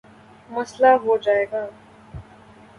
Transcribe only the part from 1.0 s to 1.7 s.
ہو جائے گا